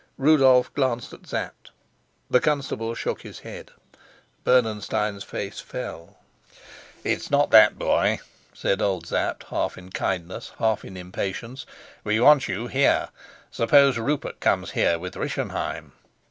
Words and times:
Rudolf 0.17 0.73
glanced 0.73 1.13
at 1.13 1.27
Sapt. 1.27 1.69
The 2.27 2.39
constable 2.39 2.95
shook 2.95 3.21
his 3.21 3.41
head. 3.41 3.69
Bernenstein's 4.43 5.23
face 5.23 5.59
fell. 5.59 6.17
"It's 7.03 7.29
not 7.29 7.51
that, 7.51 7.77
boy," 7.77 8.17
said 8.51 8.81
old 8.81 9.05
Sapt, 9.05 9.43
half 9.49 9.77
in 9.77 9.91
kindness, 9.91 10.53
half 10.57 10.83
in 10.83 10.97
impatience. 10.97 11.67
"We 12.03 12.19
want 12.19 12.47
you 12.47 12.65
here. 12.65 13.09
Suppose 13.51 13.99
Rupert 13.99 14.39
comes 14.39 14.71
here 14.71 14.97
with 14.97 15.15
Rischenheim!" 15.15 15.91